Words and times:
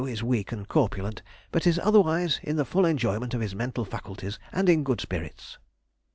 is 0.07 0.23
weak 0.23 0.51
and 0.51 0.67
corpulent, 0.67 1.21
but 1.51 1.67
is 1.67 1.77
otherwise 1.77 2.39
in 2.41 2.55
the 2.55 2.65
full 2.65 2.87
enjoyment 2.87 3.35
of 3.35 3.41
his 3.41 3.53
mental 3.53 3.85
faculties, 3.85 4.39
and 4.51 4.67
in 4.67 4.83
good 4.83 4.99
spirits. 4.99 5.59